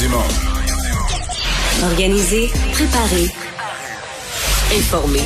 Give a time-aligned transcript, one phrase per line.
[0.00, 0.18] Dumont.
[1.84, 3.28] Organiser, préparer,
[4.76, 5.20] informer.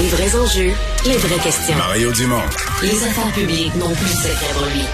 [0.00, 0.72] Les vrais enjeux,
[1.04, 1.76] les vraies questions.
[1.76, 2.42] Mario Dumont.
[2.82, 4.84] Les affaires publiques n'ont plus de secret pour lui.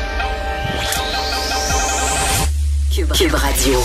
[2.95, 3.83] Cube, Cube Radio.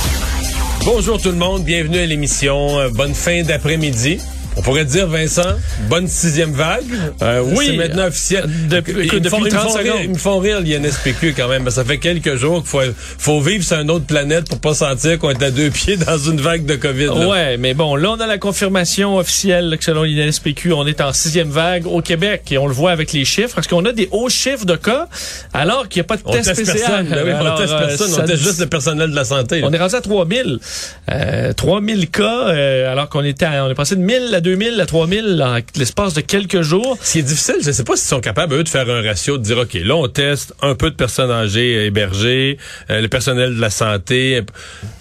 [0.86, 2.80] Bonjour tout le monde, bienvenue à l'émission.
[2.80, 4.20] Euh, bonne fin d'après-midi.
[4.60, 5.54] On pourrait dire, Vincent,
[5.90, 6.84] bonne sixième vague.
[7.22, 7.68] Euh, oui.
[7.68, 8.44] C'est maintenant officiel.
[8.70, 10.02] Depuis- Ils écoute, me font- depuis ils me 30 font rire- secondes.
[10.04, 11.70] Ils me font rire, l'INSPQ, quand même.
[11.70, 12.82] Ça fait quelques jours qu'il faut,
[13.18, 16.18] faut vivre sur une autre planète pour pas sentir qu'on est à deux pieds dans
[16.18, 17.06] une vague de COVID.
[17.06, 17.28] là.
[17.30, 21.14] Ouais, mais bon, là, on a la confirmation officielle que selon l'INSPQ, on est en
[21.14, 23.56] sixième vague au Québec et on le voit avec les chiffres.
[23.56, 25.08] Parce qu'on a des hauts chiffres de cas
[25.54, 26.66] alors qu'il n'y a pas de On test PCR.
[26.74, 27.08] personne.
[27.08, 28.10] Ben oui, Alors, on teste euh, personne.
[28.10, 29.62] ça On teste juste le personnel de la santé.
[29.62, 29.68] là.
[29.70, 30.60] On est rendu à 3000.
[31.12, 34.82] Euh, 3000 cas, euh, alors qu'on était à- on est passé de 1000 à 2000
[34.82, 36.98] à 3000 en l'espace de quelques jours.
[37.04, 39.02] Ce qui est difficile, je ne sais pas s'ils sont capables, eux, de faire un
[39.04, 42.58] ratio, de dire, OK, là, on teste un peu de personnes âgées euh, hébergées,
[42.90, 44.42] euh, le personnel de la santé.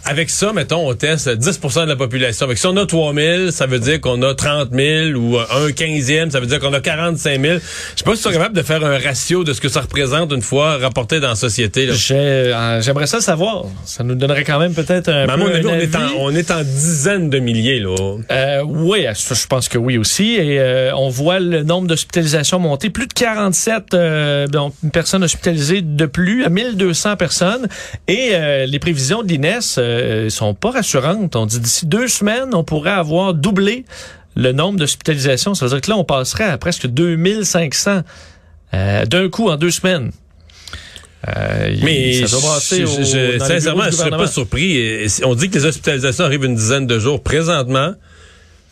[0.05, 2.45] Avec ça, mettons, on teste 10% de la population.
[2.45, 5.73] Avec si on a 3 000, ça veut dire qu'on a 30 000 ou un
[5.73, 7.55] quinzième, ça veut dire qu'on a 45 000.
[7.55, 7.59] Je
[7.99, 10.43] sais pas s'ils sont capables de faire un ratio de ce que ça représente une
[10.43, 11.89] fois rapporté dans la société.
[12.11, 13.65] euh, J'aimerais ça savoir.
[13.87, 15.97] Ça nous donnerait quand même peut-être un Mais à peu mon avis, un on est,
[15.97, 16.15] en, avis.
[16.19, 17.95] on est en dizaines de milliers, là.
[18.31, 20.35] Euh, oui, ça, je pense que oui aussi.
[20.35, 22.91] Et euh, on voit le nombre d'hospitalisations monter.
[22.91, 27.69] Plus de 47 euh, donc, personnes hospitalisées de plus à 1200 personnes.
[28.07, 31.37] Et euh, les prévisions de l'INES euh, sont pas rassurantes.
[31.37, 33.85] On dit d'ici deux semaines, on pourrait avoir doublé
[34.37, 35.55] le nombre d'hospitalisations.
[35.55, 38.03] Ça veut dire que là, on passerait à presque 2500
[38.75, 40.13] euh, d'un coup en deux semaines.
[41.37, 44.17] Euh, Mais ça doit passer je- au- je- dans les bureaux sincèrement, je serais pas
[44.17, 44.27] gouvernement.
[44.31, 45.07] surpris.
[45.25, 47.23] On dit que les hospitalisations arrivent une dizaine de jours.
[47.23, 47.95] Présentement,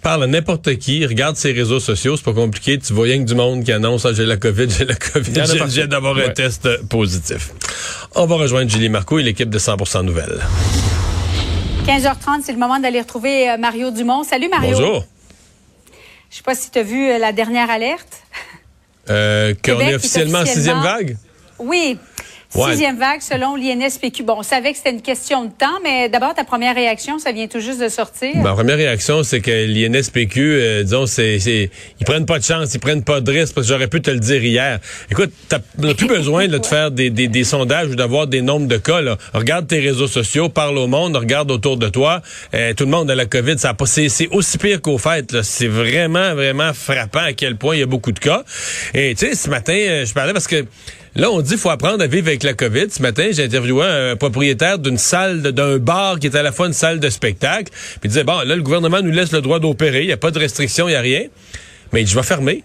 [0.06, 2.78] parle à n'importe qui, regarde ses réseaux sociaux, c'est pas compliqué.
[2.78, 5.32] Tu vois rien que du monde qui annonce ah, j'ai la COVID, j'ai la COVID,
[5.32, 6.32] Il y en a j'ai- d'avoir un Ouais.
[6.32, 7.50] test euh, positif.
[8.14, 10.38] On va rejoindre Julie Marco et l'équipe de 100% Nouvelles.
[11.88, 14.22] 15h30, c'est le moment d'aller retrouver euh, Mario Dumont.
[14.22, 14.76] Salut Mario.
[14.76, 15.04] Bonjour.
[16.30, 18.22] Je sais pas si tu as vu euh, la dernière alerte.
[19.10, 21.16] Euh, qu'on Québec est officiellement en sixième vague?
[21.58, 21.98] Oui.
[22.54, 22.70] Ouais.
[22.70, 24.22] Sixième vague selon l'INSPQ.
[24.22, 27.32] Bon, on savait que c'était une question de temps, mais d'abord, ta première réaction, ça
[27.32, 28.36] vient tout juste de sortir.
[28.36, 31.70] Ma première réaction, c'est que l'INSPQ, euh, disons, c'est, c'est,
[32.00, 34.10] ils prennent pas de chance, ils prennent pas de risque, parce que j'aurais pu te
[34.10, 34.78] le dire hier.
[35.10, 38.42] Écoute, t'as t'as plus besoin là, de faire des, des, des sondages ou d'avoir des
[38.42, 39.00] nombres de cas.
[39.00, 39.18] Là.
[39.34, 42.22] Regarde tes réseaux sociaux, parle au monde, regarde autour de toi.
[42.54, 43.58] Euh, tout le monde a la COVID.
[43.58, 45.32] Ça a pas, c'est, c'est aussi pire qu'au fait.
[45.32, 45.42] Là.
[45.42, 48.44] C'est vraiment, vraiment frappant à quel point il y a beaucoup de cas.
[48.94, 50.64] Et tu sais, ce matin, euh, je parlais parce que
[51.16, 52.90] Là, on dit qu'il faut apprendre à vivre avec la COVID.
[52.90, 56.66] Ce matin, j'ai interviewé un propriétaire d'une salle, d'un bar qui est à la fois
[56.66, 57.72] une salle de spectacle.
[57.72, 60.02] Puis il disait, bon, là, le gouvernement nous laisse le droit d'opérer.
[60.02, 61.22] Il n'y a pas de restriction, il n'y a rien.
[61.92, 62.64] Mais il dit, je vais fermer.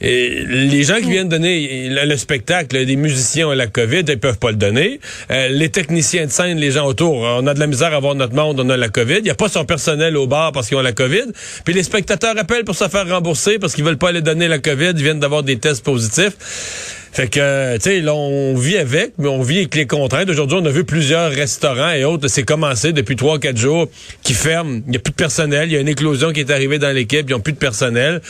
[0.00, 4.18] Et les gens qui viennent donner le, le spectacle, les musiciens ont la COVID, ils
[4.18, 4.98] peuvent pas le donner.
[5.30, 8.14] Euh, les techniciens de scène, les gens autour, on a de la misère à voir
[8.14, 9.18] notre monde, on a la COVID.
[9.18, 11.26] Il n'y a pas son personnel au bar parce qu'ils ont la COVID.
[11.66, 14.58] Puis les spectateurs appellent pour se faire rembourser parce qu'ils veulent pas aller donner la
[14.58, 16.96] COVID, ils viennent d'avoir des tests positifs.
[17.12, 20.28] Fait que, euh, tu sais, on vit avec, mais on vit avec les contraintes.
[20.30, 22.28] Aujourd'hui, on a vu plusieurs restaurants et autres.
[22.28, 23.88] C'est commencé depuis trois, quatre jours
[24.22, 24.80] qui ferment.
[24.86, 25.68] Il n'y a plus de personnel.
[25.68, 27.28] Il y a une éclosion qui est arrivée dans l'équipe.
[27.28, 28.20] Ils n'ont plus de personnel.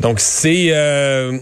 [0.00, 0.68] Donc, c'est...
[0.70, 1.38] Euh,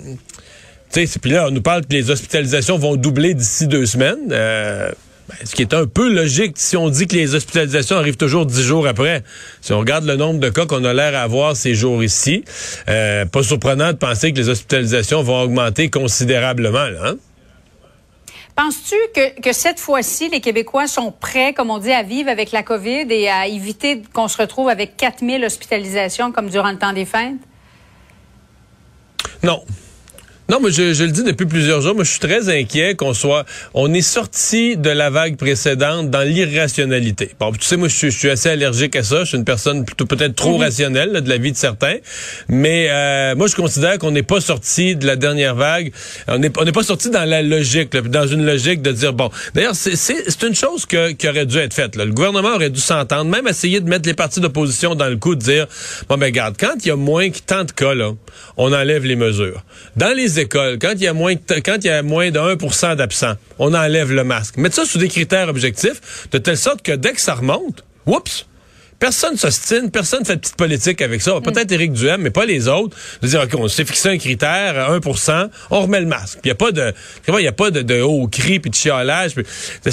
[0.93, 4.31] tu sais, puis là, on nous parle que les hospitalisations vont doubler d'ici deux semaines.
[4.31, 4.93] Euh,
[5.29, 8.45] ben, ce qui est un peu logique si on dit que les hospitalisations arrivent toujours
[8.45, 9.23] dix jours après.
[9.61, 12.45] Si on regarde le nombre de cas qu'on a l'air à avoir ces jours ici,
[12.89, 16.85] euh, pas surprenant de penser que les hospitalisations vont augmenter considérablement.
[16.85, 17.15] Là, hein?
[18.57, 22.53] Penses-tu que, que cette fois-ci, les Québécois sont prêts, comme on dit, à vivre avec
[22.53, 26.93] la COVID et à éviter qu'on se retrouve avec 4000 hospitalisations comme durant le temps
[26.93, 27.33] des fêtes?
[29.43, 29.65] Non.
[30.51, 33.15] Non, mais je, je le dis depuis plusieurs jours, moi je suis très inquiet qu'on
[33.15, 33.47] soit...
[33.73, 37.31] On est sorti de la vague précédente dans l'irrationalité.
[37.41, 39.47] Bon, tu sais, moi je suis, je suis assez allergique à ça, je suis une
[39.47, 41.97] personne plutôt peut-être trop rationnelle là, de la vie de certains,
[42.49, 45.93] mais euh, moi je considère qu'on n'est pas sorti de la dernière vague,
[46.29, 49.15] on n'est on n'est pas sorti dans la logique, là, dans une logique de dire,
[49.15, 51.97] bon, d'ailleurs c'est- c'est c'est une chose que, qui aurait dû être faite.
[51.97, 52.05] Là.
[52.05, 55.35] Le gouvernement aurait dû s'entendre, même essayer de mettre les partis d'opposition dans le coup,
[55.37, 55.67] de dire,
[56.09, 58.11] bon ben regarde, quand il y a moins que tant de cas, là,
[58.59, 59.63] on enlève les mesures.
[59.97, 63.35] Dans les écoles, quand il y a moins, quand il y a de 1% d'absents,
[63.59, 64.57] on enlève le masque.
[64.57, 68.47] Mettre ça sous des critères objectifs, de telle sorte que dès que ça remonte, oups,
[68.99, 71.41] Personne s'ostine, personne fait de petite politique avec ça.
[71.43, 72.97] Peut-être Éric Duhem, mais pas les autres.
[73.23, 76.39] De dire, OK, on s'est fixé un critère, à 1% on remet le masque.
[76.45, 76.93] Il n'y a pas de,
[77.29, 79.35] il y a pas de, de haut cri puis de chiolage.
[79.35, 79.45] puis-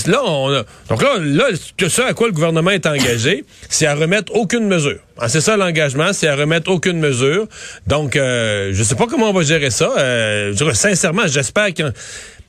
[0.07, 1.45] Là, on a- donc là, là,
[1.77, 4.99] que ça à quoi le gouvernement est engagé, c'est à remettre aucune mesure.
[5.17, 7.47] Ah, c'est ça l'engagement, c'est à remettre aucune mesure.
[7.87, 9.91] Donc, euh, je sais pas comment on va gérer ça.
[9.97, 11.91] Euh, je dirais, sincèrement, j'espère qu'on,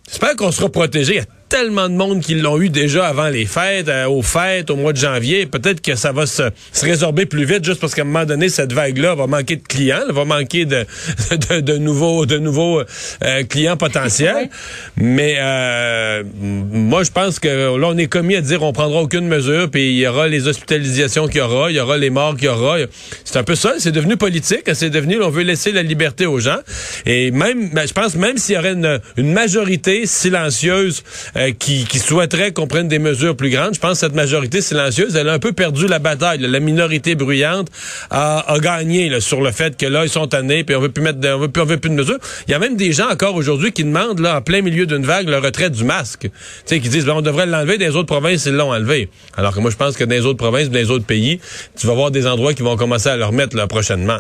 [0.09, 1.23] j'espère qu'on sera protégé.
[1.53, 4.95] Tellement de monde qui l'ont eu déjà avant les fêtes, euh, aux fêtes, au mois
[4.95, 5.45] de janvier.
[5.45, 8.49] Peut-être que ça va se, se résorber plus vite juste parce qu'à un moment donné,
[8.49, 10.87] cette vague-là va manquer de clients, elle va manquer de,
[11.51, 14.49] de, de nouveaux, de nouveaux euh, clients potentiels.
[14.97, 19.29] Mais euh, moi, je pense que là, on est commis à dire on prendra aucune
[19.29, 22.35] mesure, puis il y aura les hospitalisations qu'il y aura, il y aura les morts
[22.35, 22.79] qu'il y aura.
[23.25, 26.39] C'est un peu ça, c'est devenu politique, c'est devenu, on veut laisser la liberté aux
[26.39, 26.61] gens.
[27.05, 31.03] Et même, ben, je pense, même s'il y aurait une, une majorité silencieuse
[31.43, 34.61] euh, qui, qui souhaiterait qu'on prenne des mesures plus grandes, je pense que cette majorité
[34.61, 36.39] silencieuse, elle a un peu perdu la bataille.
[36.39, 37.69] La minorité bruyante
[38.11, 41.19] a, gagné sur le fait que là, ils sont tannés, puis on veut plus mettre,
[41.19, 42.19] de, on veut plus, de mesures.
[42.47, 45.05] Il y a même des gens encore aujourd'hui qui demandent, là, en plein milieu d'une
[45.05, 46.23] vague, le retrait du masque.
[46.23, 46.31] Tu
[46.67, 47.79] sais, qui disent, ben, on devrait l'enlever.
[47.79, 49.09] Dans autres provinces, ils l'ont enlevé.
[49.37, 51.41] Alors que moi, je pense que dans les autres provinces, dans les autres pays,
[51.77, 54.19] tu vas voir des endroits qui vont commencer à le remettre là, prochainement.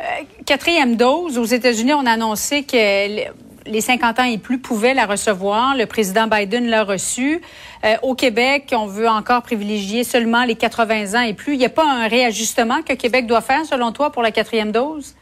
[0.00, 0.04] Euh,
[0.44, 5.06] quatrième dose, aux États-Unis, on a annoncé que les 50 ans et plus pouvaient la
[5.06, 5.76] recevoir.
[5.76, 7.40] Le président Biden l'a reçu.
[7.84, 11.54] Euh, au Québec, on veut encore privilégier seulement les 80 ans et plus.
[11.54, 14.72] Il n'y a pas un réajustement que Québec doit faire, selon toi, pour la quatrième
[14.72, 15.14] dose?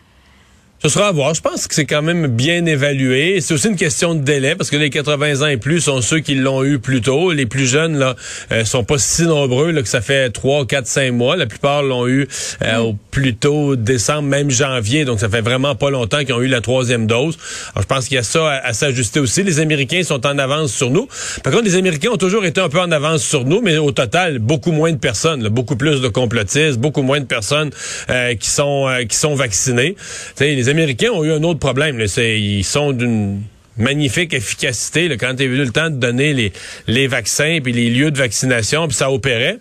[0.82, 1.32] Ce sera à voir.
[1.32, 3.40] Je pense que c'est quand même bien évalué.
[3.40, 6.18] C'est aussi une question de délai parce que les 80 ans et plus sont ceux
[6.18, 7.30] qui l'ont eu plus tôt.
[7.30, 8.16] Les plus jeunes là
[8.50, 11.36] euh, sont pas si nombreux là, que ça fait 3, 4, 5 mois.
[11.36, 12.26] La plupart l'ont eu
[12.62, 15.04] euh, au plus tôt décembre, même janvier.
[15.04, 17.38] Donc ça fait vraiment pas longtemps qu'ils ont eu la troisième dose.
[17.76, 19.44] Alors je pense qu'il y a ça à, à s'ajuster aussi.
[19.44, 21.06] Les Américains sont en avance sur nous.
[21.44, 23.92] Par contre, les Américains ont toujours été un peu en avance sur nous, mais au
[23.92, 27.70] total, beaucoup moins de personnes, là, beaucoup plus de complotistes, beaucoup moins de personnes
[28.10, 29.94] euh, qui sont euh, qui sont vaccinées.
[30.34, 32.04] T'sais, les Américains ont eu un autre problème.
[32.16, 33.42] Ils sont d'une
[33.78, 36.52] magnifique efficacité là, quand tu venu le temps de donner les,
[36.86, 39.58] les vaccins puis les lieux de vaccination puis ça opérait.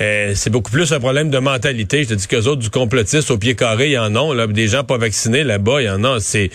[0.00, 2.04] Euh, c'est beaucoup plus un problème de mentalité.
[2.04, 4.08] Je te dis qu'eux autres du complotiste au pied carré, il y en.
[4.08, 6.18] Là, des gens pas vaccinés là-bas, il y en a.
[6.20, 6.50] C'est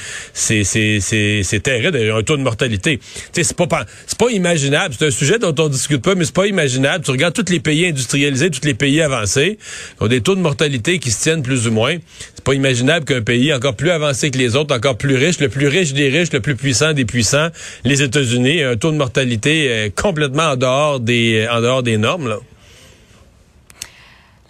[1.63, 1.97] terrible.
[1.97, 2.99] Un taux de mortalité.
[3.31, 4.95] C'est pas pas imaginable.
[4.97, 7.03] C'est un sujet dont on discute pas, mais c'est pas imaginable.
[7.03, 9.57] Tu regardes tous les pays industrialisés, tous les pays avancés,
[9.97, 11.97] qui ont des taux de mortalité qui se tiennent plus ou moins.
[12.35, 15.49] C'est pas imaginable qu'un pays encore plus avancé que les autres, encore plus riche, le
[15.49, 17.49] plus riche des riches, le plus puissant des puissants,
[17.83, 22.27] les États-Unis, un taux de mortalité euh, complètement en dehors des en dehors des normes
[22.27, 22.37] là.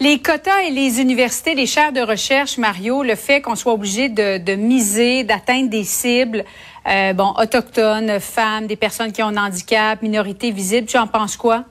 [0.00, 4.08] Les quotas et les universités, les chaires de recherche, Mario, le fait qu'on soit obligé
[4.08, 6.44] de, miser, d'atteindre des cibles,
[6.88, 11.36] euh, bon, autochtones, femmes, des personnes qui ont un handicap, minorités visibles, tu en penses
[11.36, 11.64] quoi?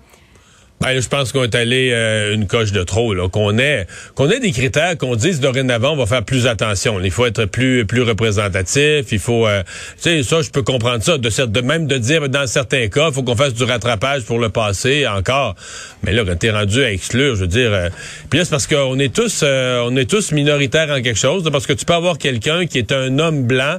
[0.84, 4.30] Ben, je pense qu'on est allé euh, une coche de trop, là, qu'on ait qu'on
[4.30, 7.00] ait des critères qu'on dise dorénavant, on va faire plus attention.
[7.02, 9.64] Il faut être plus plus représentatif, il faut euh,
[9.96, 11.18] tu sais ça je peux comprendre ça.
[11.18, 14.40] De, de même de dire dans certains cas, il faut qu'on fasse du rattrapage pour
[14.40, 15.56] le passé encore.
[16.04, 17.90] Mais là quand t'es rendu à exclure, je veux dire euh,
[18.30, 21.50] puis là c'est parce qu'on est tous euh, on est tous minoritaires en quelque chose,
[21.50, 23.78] parce que tu peux avoir quelqu'un qui est un homme blanc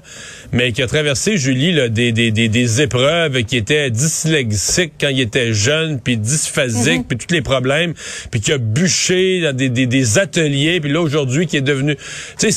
[0.53, 5.09] mais qui a traversé Julie là, des, des, des, des épreuves qui était dyslexique quand
[5.09, 7.95] il était jeune puis dysphasique puis tous les problèmes,
[8.31, 11.97] puis qui a bûché dans des, des, des ateliers, puis là aujourd'hui qui est devenu,
[11.97, 12.53] tu sais,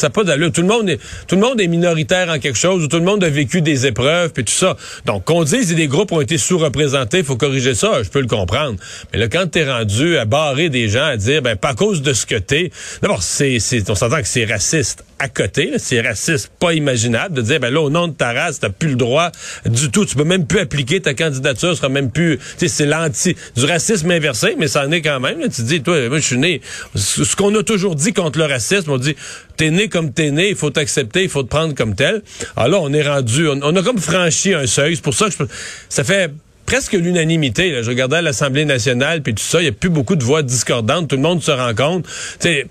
[0.00, 0.50] ça n'a pas d'allure.
[0.50, 3.04] Tout le monde est, tout le monde est minoritaire en quelque chose, ou tout le
[3.04, 4.76] monde a vécu des épreuves, puis tout ça.
[5.04, 8.20] Donc qu'on dise que des groupes ont été sous-représentés, il faut corriger ça, je peux
[8.20, 8.78] le comprendre.
[9.12, 12.02] Mais là, quand t'es rendu à barrer des gens, à dire, ben pas à cause
[12.02, 12.70] de ce que t'es,
[13.02, 17.42] d'abord c'est, c'est, on s'entend que c'est raciste à côté, c'est raciste pas imaginable de
[17.42, 19.30] dire, ben là au nom de ta race, t'as plus le droit
[19.66, 22.86] du tout, tu peux même plus appliquer ta candidature, sera même plus, tu sais, c'est
[22.86, 25.40] l'anti du racisme inversé, mais ça en est quand même.
[25.40, 25.48] Là.
[25.48, 26.60] Tu dis, toi, moi, je suis né.
[26.94, 29.16] Ce qu'on a toujours dit contre le racisme, on dit,
[29.56, 32.22] t'es né comme t'es né, il faut t'accepter, il faut te prendre comme tel.
[32.56, 34.96] Alors là, on est rendu, on, a comme franchi un seuil.
[34.96, 35.44] C'est pour ça que je,
[35.88, 36.30] ça fait
[36.70, 37.82] presque l'unanimité.
[37.82, 40.44] Je regardais à l'Assemblée nationale, puis tout ça, il n'y a plus beaucoup de voix
[40.44, 41.08] discordantes.
[41.08, 42.06] Tout le monde se rend compte.
[42.38, 42.64] C'est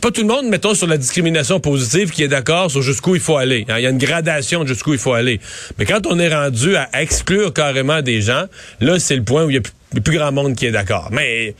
[0.00, 3.20] pas tout le monde, mettons, sur la discrimination positive qui est d'accord sur jusqu'où il
[3.20, 3.66] faut aller.
[3.68, 5.40] Il y a une gradation de jusqu'où il faut aller.
[5.76, 8.44] Mais quand on est rendu à exclure carrément des gens,
[8.80, 10.70] là, c'est le point où il y a plus le plus grand monde qui est
[10.70, 11.08] d'accord.
[11.10, 11.56] Mais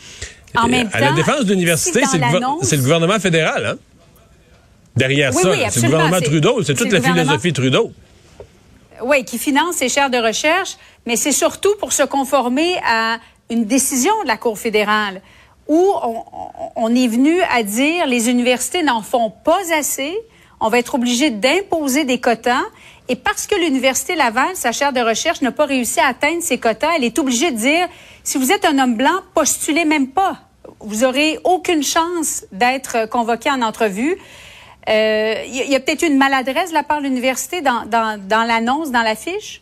[0.54, 3.66] en même à la défense de l'université, c'est le, gouvernement fédéral.
[3.66, 3.76] Hein?
[4.94, 6.62] Derrière ça, c'est le gouvernement Trudeau.
[6.62, 7.92] C'est toute la philosophie Trudeau.
[9.02, 10.76] Oui, qui finance ces chaires de recherche,
[11.06, 13.18] mais c'est surtout pour se conformer à
[13.50, 15.20] une décision de la Cour fédérale
[15.68, 15.92] où
[16.76, 20.16] on, est venu à dire les universités n'en font pas assez,
[20.60, 22.62] on va être obligé d'imposer des quotas
[23.08, 26.58] et parce que l'Université Laval, sa chaire de recherche, n'a pas réussi à atteindre ses
[26.58, 27.88] quotas, elle est obligée de dire,
[28.24, 30.40] si vous êtes un homme blanc, postulez même pas.
[30.80, 34.16] Vous aurez aucune chance d'être convoqué en entrevue.
[34.88, 39.02] Il euh, y a, peut-être une maladresse de la part de l'université dans, l'annonce, dans
[39.02, 39.60] l'affiche?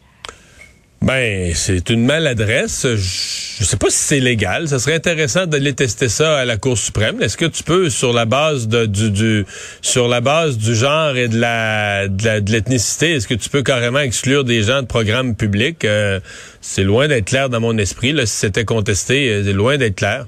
[1.00, 2.86] Ben, c'est une maladresse.
[2.86, 4.68] Je ne sais pas si c'est légal.
[4.68, 7.22] Ça serait intéressant d'aller tester ça à la Cour suprême.
[7.22, 9.44] Est-ce que tu peux, sur la base de, du,
[9.82, 14.00] sur la base du genre et de la, de l'ethnicité, est-ce que tu peux carrément
[14.00, 15.84] exclure des gens de programmes publics?
[15.84, 16.20] Euh,
[16.60, 18.14] C'est loin d'être clair dans mon esprit.
[18.26, 20.26] Si c'était contesté, euh, c'est loin d'être clair.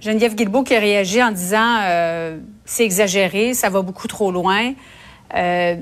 [0.00, 4.72] Geneviève Guilbeault qui a réagi en disant euh, c'est exagéré, ça va beaucoup trop loin.
[5.34, 5.76] Euh,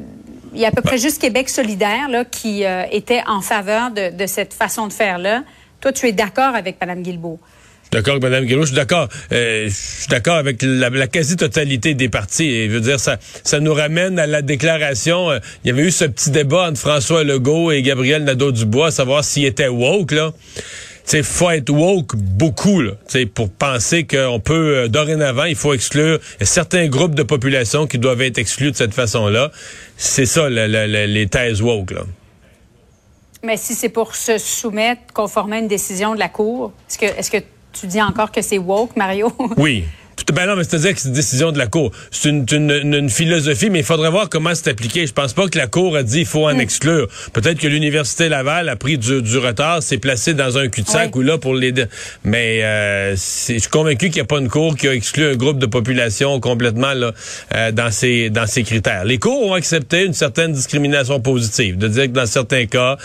[0.55, 3.91] il y a à peu près juste Québec solidaire là, qui euh, était en faveur
[3.91, 5.43] de, de, cette façon de faire-là.
[5.81, 7.39] Toi, tu es d'accord avec Mme Guilbeault?
[7.95, 8.63] D'accord Mme Guilbeault.
[8.63, 9.09] Je suis d'accord.
[9.33, 12.47] Euh, je suis d'accord avec la, quasi-totalité des partis.
[12.47, 15.31] Et je veux dire, ça, ça nous ramène à la déclaration.
[15.31, 19.25] Euh, il y avait eu ce petit débat entre François Legault et Gabriel Nadeau-Dubois savoir
[19.25, 20.33] s'il était woke, là
[21.05, 22.93] c'est faut être woke beaucoup là,
[23.35, 28.23] pour penser qu'on peut euh, dorénavant il faut exclure certains groupes de population qui doivent
[28.23, 29.51] être exclus de cette façon-là.
[29.97, 32.03] C'est ça les thèses woke là.
[33.43, 37.05] Mais si c'est pour se soumettre conformément à une décision de la cour, est-ce que
[37.05, 39.31] est-ce que tu dis encore que c'est woke Mario?
[39.57, 39.85] Oui.
[40.33, 41.91] Ben non, mais c'est-à-dire que c'est une décision de la Cour.
[42.11, 45.07] C'est une, une, une, philosophie, mais il faudrait voir comment c'est appliqué.
[45.07, 46.61] Je pense pas que la Cour a dit il faut en mm.
[46.61, 47.09] exclure.
[47.33, 51.23] Peut-être que l'Université Laval a pris du, du retard, s'est placé dans un cul-de-sac ou
[51.23, 51.75] là pour les...
[52.25, 55.37] Mais euh, je suis convaincu qu'il n'y a pas une Cour qui a exclu un
[55.37, 57.13] groupe de population complètement là,
[57.55, 59.05] euh, dans, ces, dans ces critères.
[59.05, 62.97] Les cours ont accepté une certaine discrimination positive, de dire que dans certains cas,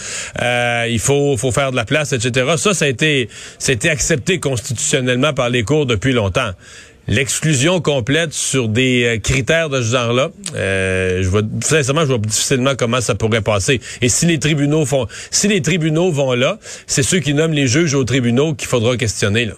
[0.42, 2.54] euh, il faut, faut faire de la place, etc.
[2.58, 6.52] Ça, ça a été, ça a été accepté constitutionnellement par les cours depuis longtemps
[7.10, 12.18] l'exclusion complète sur des euh, critères de ce genre-là, euh, je vois sincèrement, je vois
[12.20, 13.82] difficilement comment ça pourrait passer.
[14.02, 17.68] Et si les tribunaux font, si les tribunaux vont là, c'est ceux qui nomment les
[17.68, 19.46] juges aux tribunaux qu'il faudra questionner.
[19.46, 19.56] Là.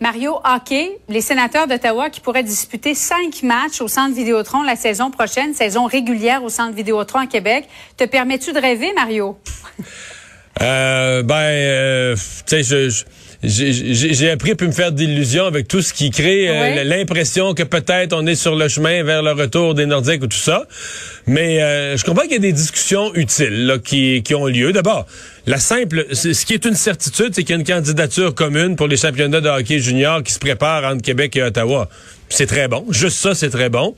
[0.00, 5.10] Mario Hockey, les sénateurs d'Ottawa qui pourraient disputer cinq matchs au Centre Vidéotron la saison
[5.10, 7.64] prochaine, saison régulière au Centre Vidéotron à Québec.
[7.96, 9.36] Te permets-tu de rêver, Mario?
[10.62, 13.04] euh, ben, euh, tu sais, je
[13.42, 17.62] j'ai appris à pu me faire d'illusions avec tout ce qui crée euh, l'impression que
[17.62, 20.66] peut-être on est sur le chemin vers le retour des Nordiques ou tout ça.
[21.28, 24.72] Mais euh, je comprends qu'il y a des discussions utiles là, qui, qui ont lieu.
[24.72, 25.06] D'abord,
[25.46, 28.88] la simple, ce qui est une certitude, c'est qu'il y a une candidature commune pour
[28.88, 31.88] les championnats de hockey junior qui se préparent entre Québec et Ottawa.
[32.28, 32.84] C'est très bon.
[32.90, 33.94] Juste ça, c'est très bon.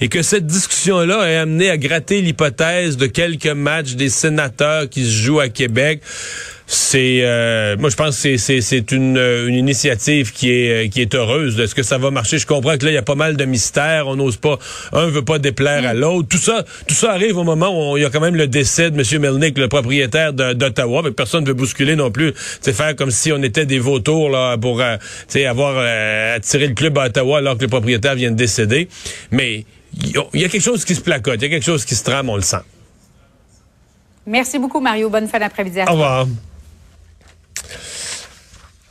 [0.00, 5.04] Et que cette discussion-là ait amené à gratter l'hypothèse de quelques matchs des sénateurs qui
[5.04, 6.00] se jouent à Québec
[6.66, 11.14] c'est euh, moi je pense que c'est c'est une, une initiative qui est qui est
[11.14, 11.60] heureuse.
[11.60, 12.38] Est-ce que ça va marcher?
[12.38, 14.08] Je comprends que là il y a pas mal de mystères.
[14.08, 14.58] On n'ose pas
[14.92, 15.98] un veut pas déplaire à mm.
[15.98, 16.28] l'autre.
[16.28, 18.90] Tout ça tout ça arrive au moment où il y a quand même le décès
[18.90, 19.20] de M.
[19.20, 21.02] Melnick, le propriétaire d'Ottawa.
[21.04, 22.32] Mais personne ne veut bousculer non plus.
[22.62, 24.96] C'est faire comme si on était des vautours là pour euh,
[25.46, 28.88] avoir euh, attiré le club à Ottawa alors que le propriétaire vient de décéder.
[29.30, 29.66] Mais
[30.02, 31.36] il y a quelque chose qui se placote.
[31.40, 32.30] Il y a quelque chose qui se trame.
[32.30, 32.56] On le sent.
[34.26, 35.10] Merci beaucoup Mario.
[35.10, 35.80] Bonne fin d'après-midi.
[35.86, 36.26] Au revoir.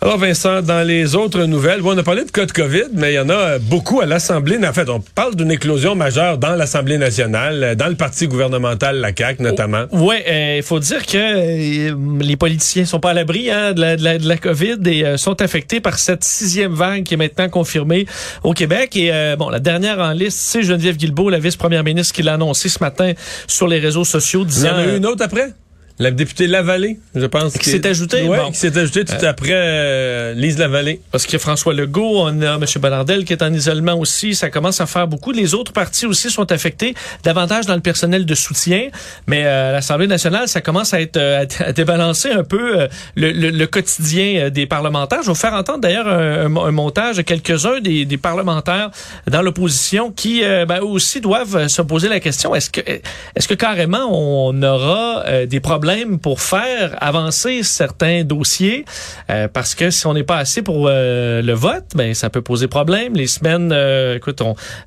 [0.04, 3.14] Alors Vincent, dans les autres nouvelles, bon, on a parlé de cas de COVID, mais
[3.14, 4.60] il y en a beaucoup à l'Assemblée.
[4.62, 9.16] En fait, on parle d'une éclosion majeure dans l'Assemblée nationale, dans le parti gouvernemental, la
[9.16, 9.86] CAQ notamment.
[9.94, 13.80] Oui, euh, il faut dire que euh, les politiciens sont pas à l'abri hein, de,
[13.80, 17.48] la, de, la, COVID et euh, sont affectés par cette sixième vague qui est maintenant
[17.48, 18.06] confirmée
[18.44, 18.98] au Québec.
[18.98, 22.68] Et bon, la dernière en liste, c'est Geneviève Guilbeault, la vice-première ministre, qui l'a annoncé
[22.68, 23.14] ce matin
[23.48, 24.72] sur les réseaux sociaux, disant...
[24.80, 25.54] Il y en a eu une autre après?
[26.00, 27.54] La députée Lavallée, je pense.
[27.54, 28.24] Qui s'est ajoutée?
[28.28, 31.02] Oui, qui s'est ajoutée tout euh, après euh, Lise Lavallée.
[31.12, 32.66] Parce que François Legault, on a M.
[32.80, 34.34] Ballardel qui est en isolement aussi.
[34.34, 35.32] Ça commence à faire beaucoup.
[35.32, 38.88] Les autres partis aussi sont affectés, davantage dans le personnel de soutien.
[39.28, 43.68] Mais euh, à l'Assemblée nationale, ça commence à être à, débalancer un peu le, le,
[43.68, 45.20] quotidien des parlementaires.
[45.22, 48.90] Je vais vous faire entendre d'ailleurs un, montage de quelques-uns des, des, parlementaires
[49.30, 54.08] dans l'opposition qui ben, aussi doivent se poser la question, est-ce que, est-ce que carrément
[54.12, 55.83] on aura des problèmes
[56.20, 58.86] pour faire avancer certains dossiers,
[59.30, 62.42] euh, parce que si on n'est pas assez pour euh, le vote, ben ça peut
[62.42, 63.16] poser problème.
[63.16, 64.42] Les semaines, euh, écoute,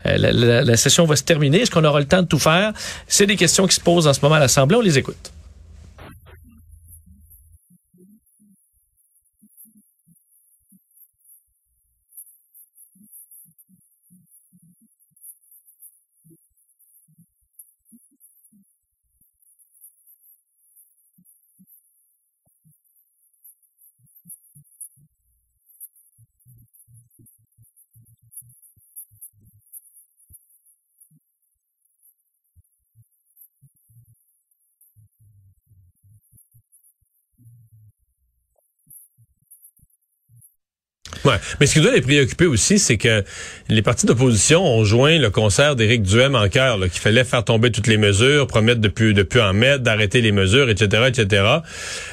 [0.04, 1.62] la, la session va se terminer.
[1.62, 2.72] Est-ce qu'on aura le temps de tout faire?
[3.06, 4.76] C'est des questions qui se posent en ce moment à l'Assemblée.
[4.76, 5.35] On les écoute.
[41.60, 43.24] Mais ce qui doit les préoccuper aussi, c'est que
[43.68, 47.70] les partis d'opposition ont joint le concert d'Éric Duhem en cœur, qu'il fallait faire tomber
[47.70, 51.44] toutes les mesures, promettre de plus, de plus en mettre, d'arrêter les mesures, etc., etc.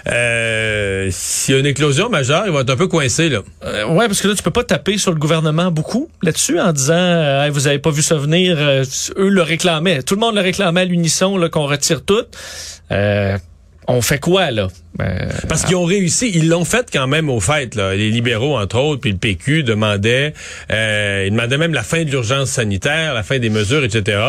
[0.07, 3.39] Euh, S'il y a une éclosion majeure, il va être un peu coincé, là.
[3.63, 6.71] Euh, ouais, parce que là, tu peux pas taper sur le gouvernement beaucoup là-dessus en
[6.73, 8.83] disant, euh, Hey, vous avez pas vu ça venir, euh,
[9.17, 10.03] eux le réclamaient.
[10.03, 12.23] Tout le monde le réclamait à l'unisson, qu'on retire tout.
[12.91, 13.37] Euh,
[13.87, 14.67] on fait quoi, là?
[15.01, 17.73] Euh, Parce qu'ils ont réussi, ils l'ont fait quand même au fait.
[17.73, 17.95] Là.
[17.95, 20.33] Les libéraux, entre autres, puis le PQ demandaient,
[20.71, 24.19] euh, ils demandaient même la fin de l'urgence sanitaire, la fin des mesures, etc.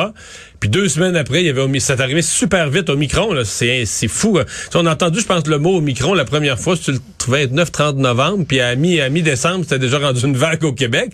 [0.61, 3.35] Puis deux semaines après, il y avait ça est arrivé super vite au micron.
[3.35, 3.45] Là.
[3.45, 4.39] C'est, c'est fou.
[4.39, 4.45] Hein.
[4.75, 7.97] On a entendu, je pense, le mot au micron la première fois, c'est le 29-30
[7.97, 11.11] novembre, puis à mi à mi-décembre, c'était déjà rendu une vague au Québec.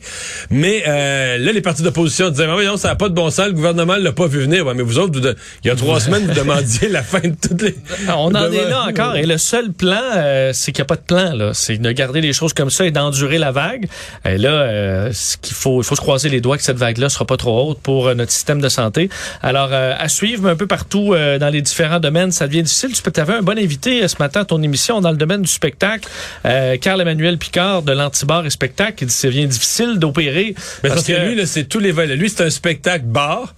[0.50, 3.46] Mais euh, là, les partis d'opposition disaient, mais non, ça n'a pas de bon sens,
[3.48, 4.64] le gouvernement l'a pas vu venir.
[4.66, 7.20] Ouais, mais vous autres, vous de- il y a trois semaines, vous demandiez la fin
[7.20, 7.74] de toutes les.
[8.16, 9.16] on en de- est là encore.
[9.16, 11.34] Et le seul plan, euh, c'est qu'il n'y a pas de plan.
[11.34, 11.52] là.
[11.54, 13.86] C'est de garder les choses comme ça et d'endurer la vague.
[14.24, 17.08] Et là, euh, ce qu'il faut, il faut se croiser les doigts que cette vague-là
[17.08, 19.08] sera pas trop haute pour euh, notre système de santé.
[19.42, 22.62] Alors, euh, à suivre mais un peu partout euh, dans les différents domaines, ça devient
[22.62, 22.92] difficile.
[22.92, 25.42] Tu peux avais un bon invité euh, ce matin à ton émission dans le domaine
[25.42, 26.08] du spectacle,
[26.46, 30.54] euh, Carl-Emmanuel Picard de l'Antibar et Spectacle, qui dit que ça devient difficile d'opérer.
[30.82, 32.16] Mais parce, que, lui, là, c'est tous les volets.
[32.16, 33.54] Lui, c'est un spectacle bar.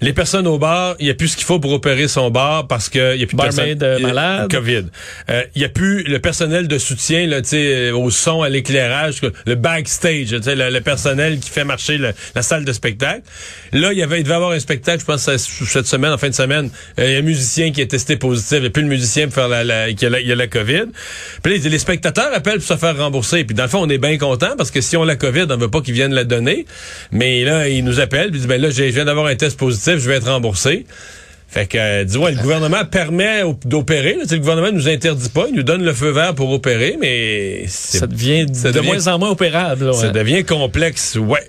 [0.00, 2.66] Les personnes au bar, il n'y a plus ce qu'il faut pour opérer son bar
[2.66, 4.50] parce que il y a plus de personnes- euh, il y a- malade.
[4.50, 4.84] COVID.
[5.28, 8.48] Euh, Il y a plus le personnel de soutien là, tu sais, au son, à
[8.48, 12.72] l'éclairage, le backstage, tu sais, le, le personnel qui fait marcher le- la salle de
[12.72, 13.22] spectacle.
[13.72, 16.12] Là, il y avait, il devait y avoir un spectacle, je pense, ce- cette semaine,
[16.12, 16.70] en fin de semaine.
[16.98, 18.52] Euh, Il y a un musicien qui est testé positif.
[18.58, 20.32] Il n'y a plus le musicien pour faire la, la, qui a la, il y
[20.32, 20.84] a la COVID.
[21.42, 23.44] Puis là, les spectateurs appellent pour se faire rembourser.
[23.44, 25.46] Puis dans le fond, on est bien content parce que si on a la COVID,
[25.50, 26.64] on veut pas qu'ils viennent la donner.
[27.12, 29.58] Mais là, ils nous appellent puis ils disent, ben là, je viens d'avoir un test
[29.58, 30.86] positif, je vais être remboursé.
[31.48, 34.18] Fait que, euh, dis ouais, le gouvernement permet d'opérer.
[34.30, 37.98] Le gouvernement nous interdit pas, il nous donne le feu vert pour opérer, mais c'est-
[37.98, 39.86] Ça devient ça de moins en moins opérable.
[39.86, 41.42] là, ça devient complexe, ouais.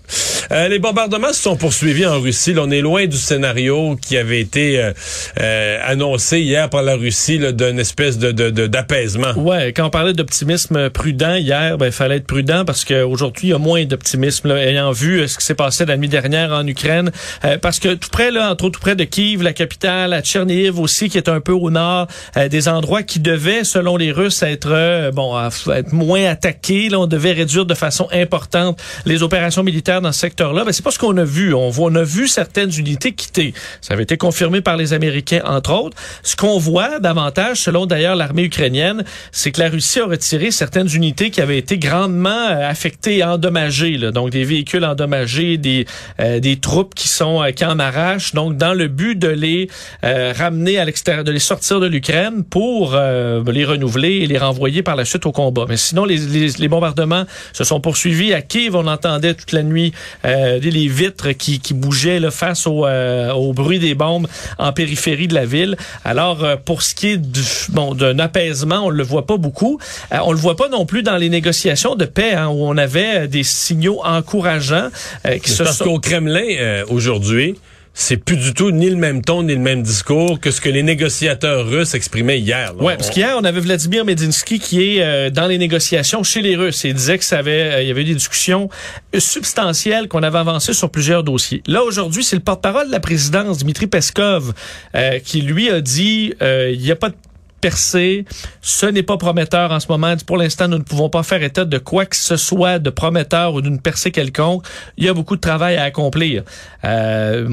[0.52, 2.54] Euh, les bombardements se sont poursuivis en Russie.
[2.54, 4.92] Là, on est loin du scénario qui avait été euh,
[5.40, 9.32] euh, annoncé hier par la Russie d'une espèce de de- de- d'apaisement.
[9.38, 13.52] Ouais, quand on parlait d'optimisme prudent hier, ben il fallait être prudent parce qu'aujourd'hui il
[13.52, 16.66] y a moins d'optimisme ayant vu euh, ce qui s'est passé la nuit dernière en
[16.68, 17.12] Ukraine
[17.46, 20.22] Euh, parce que tout près là entre autres tout près de Kiev, la capitale, à
[20.22, 22.08] Tchernihiv aussi qui est un peu au nord,
[22.50, 25.38] des endroits qui devaient selon les Russes être bon
[25.74, 30.22] être moins attaqués, là on devait réduire de façon importante les opérations militaires dans ce
[30.42, 30.66] secteur-là.
[30.66, 33.54] Ben c'est pas ce qu'on a vu, on voit on a vu certaines unités quitter.
[33.80, 35.98] Ça avait été confirmé par les Américains entre autres.
[36.24, 40.90] Ce qu'on voit davantage selon d'ailleurs l'armée ukrainienne, c'est que la Russie a retiré certaines
[40.94, 43.98] unités qui avaient été grandement euh, affectées et endommagées.
[43.98, 44.12] là.
[44.12, 45.86] Donc des véhicules endommagés, des,
[46.20, 48.34] euh, des troupes qui sont euh, qui en arrachent.
[48.34, 49.70] Donc dans le but de les
[50.04, 54.38] euh, ramener à l'extérieur, de les sortir de l'Ukraine pour euh, les renouveler et les
[54.40, 55.66] renvoyer par la suite au combat.
[55.70, 58.76] Mais sinon, les, les, les bombardements se sont poursuivis à Kiev.
[58.76, 59.94] On entendait toute la nuit
[60.32, 64.72] euh, les vitres qui, qui bougeaient là, face au, euh, au bruit des bombes en
[64.74, 65.76] périphérie de la ville.
[66.06, 69.80] Alors, euh, pour ce qui est du, bon, d'un apaisement, on le voit pas beaucoup.
[70.12, 72.78] Euh, on le voit pas non plus dans les négociations de paix, hein, où on
[72.78, 74.90] avait euh, des signaux encourageants
[75.26, 75.86] euh, qui se parce sont...
[75.86, 77.56] qu'au Kremlin, euh, aujourd'hui,
[77.94, 80.70] c'est plus du tout ni le même ton ni le même discours que ce que
[80.70, 82.74] les négociateurs russes exprimaient hier.
[82.74, 82.84] là.
[82.84, 86.56] Ouais, parce qu'hier, on avait Vladimir Medinsky qui est euh, dans les négociations chez les
[86.56, 86.84] Russes.
[86.84, 88.70] Il disait que ça avait, euh, il y avait eu des discussions
[89.18, 91.62] substantielles, qu'on avait avancé sur plusieurs dossiers.
[91.68, 94.54] Là, aujourd'hui, c'est le porte-parole de la présidence, Dmitri Peskov,
[94.96, 97.16] euh, qui lui a dit, euh, il n'y a pas de
[97.62, 98.26] percée.
[98.62, 100.14] Ce n'est pas prometteur en ce moment.
[100.26, 103.54] Pour l'instant, nous ne pouvons pas faire état de quoi que ce soit de prometteur
[103.54, 104.66] ou d'une percée quelconque.
[104.98, 106.44] Il y a beaucoup de travail à accomplir.
[106.84, 107.48] Euh,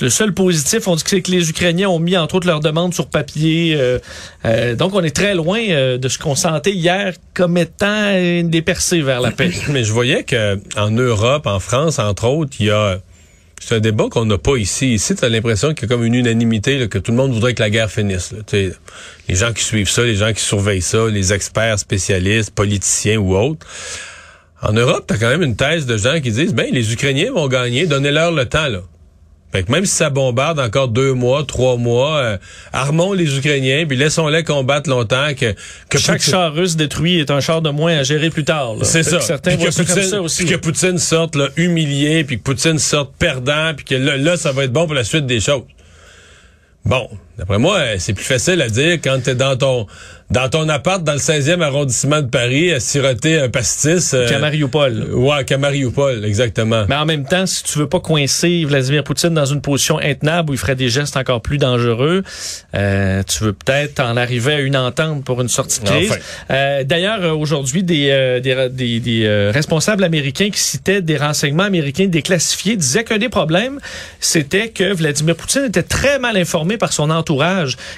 [0.00, 2.60] le seul positif, on dit que c'est que les Ukrainiens ont mis entre autres leurs
[2.60, 3.76] demandes sur papier.
[3.76, 3.98] Euh,
[4.44, 5.60] euh, donc, on est très loin
[5.96, 9.50] de ce qu'on sentait hier comme étant une des percées vers la paix.
[9.68, 12.98] Mais je voyais que en Europe, en France, entre autres, il y a
[13.66, 14.92] c'est un débat qu'on n'a pas ici.
[14.92, 17.54] Ici, tu as l'impression qu'il y a comme une unanimité, que tout le monde voudrait
[17.54, 18.32] que la guerre finisse.
[18.32, 18.40] là.
[19.28, 23.34] Les gens qui suivent ça, les gens qui surveillent ça, les experts, spécialistes, politiciens ou
[23.34, 23.66] autres.
[24.60, 27.32] En Europe, tu as quand même une thèse de gens qui disent, ben, les Ukrainiens
[27.32, 28.68] vont gagner, donnez-leur le temps.
[28.68, 28.82] Là.
[29.54, 32.36] Fait que même si ça bombarde encore deux mois, trois mois, euh,
[32.72, 35.32] armons les Ukrainiens, puis laissons-les combattre longtemps.
[35.32, 35.54] Que,
[35.88, 38.74] que Chaque Poutine- char russe détruit est un char de moins à gérer plus tard.
[38.82, 39.18] c'est ça.
[39.18, 40.44] que Certains Puis que, ça Poutine, ça aussi.
[40.44, 44.36] puis que Poutine sorte là, humilié, puis que Poutine sorte perdant, puis que là, là,
[44.36, 45.62] ça va être bon pour la suite des choses.
[46.84, 49.86] Bon, D'après moi, euh, c'est plus facile à dire quand t'es dans ton
[50.30, 54.14] dans ton appart dans le 16e arrondissement de Paris à siroter un pastis.
[54.14, 55.10] Euh, qu'à Mariupol.
[55.12, 56.86] Ouais, qu'à Mariupol, exactement.
[56.88, 60.50] Mais en même temps, si tu veux pas coincer Vladimir Poutine dans une position intenable
[60.50, 62.22] où il ferait des gestes encore plus dangereux,
[62.74, 66.18] euh, tu veux peut-être en arriver à une entente pour une sortie de crise.
[66.50, 71.64] Euh, D'ailleurs, euh, aujourd'hui, des, euh, des, des, des responsables américains qui citaient des renseignements
[71.64, 73.78] américains déclassifiés disaient qu'un des problèmes,
[74.20, 77.23] c'était que Vladimir Poutine était très mal informé par son entourage,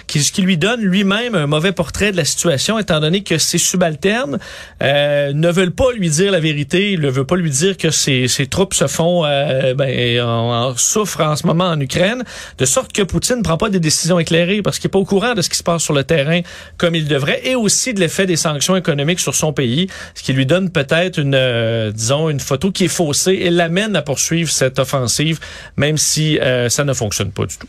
[0.07, 3.59] qui, qui lui donne lui-même un mauvais portrait de la situation, étant donné que ses
[3.59, 4.39] subalternes
[4.83, 8.29] euh, ne veulent pas lui dire la vérité, ne veut pas lui dire que ses,
[8.29, 12.25] ses troupes se font, euh, ben, en, en, souffrent en ce moment en Ukraine,
[12.59, 15.05] de sorte que Poutine ne prend pas des décisions éclairées parce qu'il n'est pas au
[15.05, 16.41] courant de ce qui se passe sur le terrain
[16.77, 20.33] comme il devrait, et aussi de l'effet des sanctions économiques sur son pays, ce qui
[20.33, 24.51] lui donne peut-être une, euh, disons, une photo qui est faussée et l'amène à poursuivre
[24.51, 25.39] cette offensive,
[25.77, 27.69] même si euh, ça ne fonctionne pas du tout.